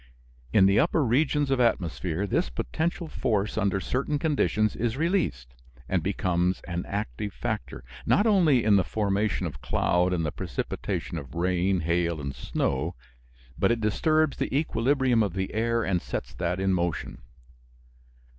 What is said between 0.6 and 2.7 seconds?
the upper regions of atmosphere this